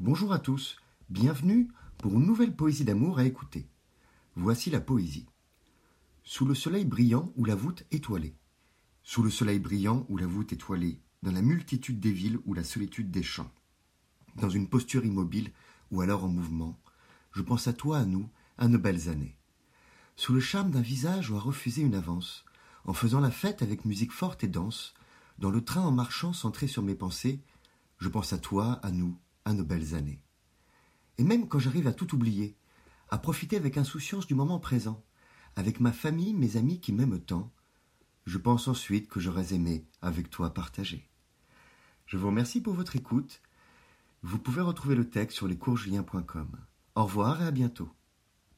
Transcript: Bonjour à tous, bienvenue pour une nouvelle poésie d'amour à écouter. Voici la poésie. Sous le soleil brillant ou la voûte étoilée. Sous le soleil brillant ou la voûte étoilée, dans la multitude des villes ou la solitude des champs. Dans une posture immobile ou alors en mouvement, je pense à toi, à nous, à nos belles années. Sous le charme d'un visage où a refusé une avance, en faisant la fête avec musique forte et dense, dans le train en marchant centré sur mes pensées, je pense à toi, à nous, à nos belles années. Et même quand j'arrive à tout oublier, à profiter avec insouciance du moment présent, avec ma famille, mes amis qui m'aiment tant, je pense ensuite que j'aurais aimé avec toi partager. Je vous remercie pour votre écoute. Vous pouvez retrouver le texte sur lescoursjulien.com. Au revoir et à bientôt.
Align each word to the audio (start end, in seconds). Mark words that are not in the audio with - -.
Bonjour 0.00 0.32
à 0.32 0.38
tous, 0.38 0.76
bienvenue 1.10 1.72
pour 1.96 2.12
une 2.12 2.24
nouvelle 2.24 2.54
poésie 2.54 2.84
d'amour 2.84 3.18
à 3.18 3.24
écouter. 3.24 3.68
Voici 4.36 4.70
la 4.70 4.80
poésie. 4.80 5.26
Sous 6.22 6.44
le 6.44 6.54
soleil 6.54 6.84
brillant 6.84 7.32
ou 7.34 7.44
la 7.44 7.56
voûte 7.56 7.82
étoilée. 7.90 8.36
Sous 9.02 9.24
le 9.24 9.30
soleil 9.30 9.58
brillant 9.58 10.06
ou 10.08 10.16
la 10.16 10.28
voûte 10.28 10.52
étoilée, 10.52 11.00
dans 11.24 11.32
la 11.32 11.42
multitude 11.42 11.98
des 11.98 12.12
villes 12.12 12.38
ou 12.46 12.54
la 12.54 12.62
solitude 12.62 13.10
des 13.10 13.24
champs. 13.24 13.50
Dans 14.36 14.48
une 14.48 14.68
posture 14.68 15.04
immobile 15.04 15.50
ou 15.90 16.00
alors 16.00 16.22
en 16.22 16.28
mouvement, 16.28 16.78
je 17.32 17.42
pense 17.42 17.66
à 17.66 17.72
toi, 17.72 17.98
à 17.98 18.04
nous, 18.04 18.30
à 18.56 18.68
nos 18.68 18.78
belles 18.78 19.08
années. 19.08 19.36
Sous 20.14 20.32
le 20.32 20.38
charme 20.38 20.70
d'un 20.70 20.80
visage 20.80 21.28
où 21.32 21.36
a 21.36 21.40
refusé 21.40 21.82
une 21.82 21.96
avance, 21.96 22.44
en 22.84 22.92
faisant 22.92 23.18
la 23.18 23.32
fête 23.32 23.62
avec 23.62 23.84
musique 23.84 24.12
forte 24.12 24.44
et 24.44 24.48
dense, 24.48 24.94
dans 25.40 25.50
le 25.50 25.64
train 25.64 25.82
en 25.82 25.90
marchant 25.90 26.32
centré 26.32 26.68
sur 26.68 26.84
mes 26.84 26.94
pensées, 26.94 27.42
je 27.98 28.08
pense 28.08 28.32
à 28.32 28.38
toi, 28.38 28.78
à 28.84 28.92
nous, 28.92 29.18
à 29.48 29.54
nos 29.54 29.64
belles 29.64 29.94
années. 29.94 30.22
Et 31.16 31.24
même 31.24 31.48
quand 31.48 31.58
j'arrive 31.58 31.86
à 31.86 31.92
tout 31.92 32.14
oublier, 32.14 32.56
à 33.08 33.18
profiter 33.18 33.56
avec 33.56 33.78
insouciance 33.78 34.26
du 34.26 34.34
moment 34.34 34.60
présent, 34.60 35.02
avec 35.56 35.80
ma 35.80 35.92
famille, 35.92 36.34
mes 36.34 36.56
amis 36.56 36.80
qui 36.80 36.92
m'aiment 36.92 37.20
tant, 37.20 37.50
je 38.26 38.38
pense 38.38 38.68
ensuite 38.68 39.08
que 39.08 39.20
j'aurais 39.20 39.54
aimé 39.54 39.86
avec 40.02 40.28
toi 40.28 40.52
partager. 40.52 41.08
Je 42.06 42.18
vous 42.18 42.26
remercie 42.26 42.60
pour 42.60 42.74
votre 42.74 42.96
écoute. 42.96 43.40
Vous 44.22 44.38
pouvez 44.38 44.60
retrouver 44.60 44.94
le 44.94 45.08
texte 45.08 45.38
sur 45.38 45.48
lescoursjulien.com. 45.48 46.56
Au 46.94 47.04
revoir 47.04 47.42
et 47.42 47.46
à 47.46 47.50
bientôt. 47.50 47.97